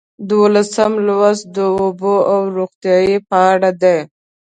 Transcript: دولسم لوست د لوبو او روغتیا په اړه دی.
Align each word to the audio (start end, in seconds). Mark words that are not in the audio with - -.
دولسم 0.31 0.93
لوست 1.07 1.43
د 1.55 1.57
لوبو 1.75 2.15
او 2.33 2.41
روغتیا 2.57 3.17
په 3.29 3.37
اړه 3.51 3.69
دی. 3.81 3.97